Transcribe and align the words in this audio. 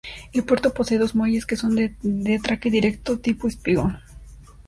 El 0.33 0.45
puerto 0.45 0.73
posee 0.73 0.97
dos 0.97 1.13
muelles 1.13 1.45
que 1.45 1.55
son 1.55 1.75
de 1.75 2.35
atraque 2.35 2.71
directo 2.71 3.19
tipo 3.19 3.47
espigón. 3.47 3.99